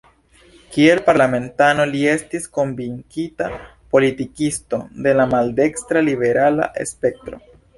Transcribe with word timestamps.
Kiel 0.75 1.01
parlamentano 1.09 1.85
li 1.91 2.01
estis 2.13 2.47
konvinkita 2.59 3.49
politikisto 3.97 4.81
de 5.09 5.15
la 5.21 5.29
maldekstra-liberala 5.35 6.71
spektro. 6.95 7.43